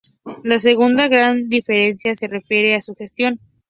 [0.43, 3.39] La segunda gran diferencia se refiere a su gestión.